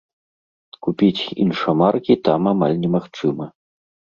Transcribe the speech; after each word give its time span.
Купіць 0.87 1.23
іншамаркі 1.45 2.13
там 2.29 2.51
амаль 2.53 2.75
немагчыма. 2.87 3.45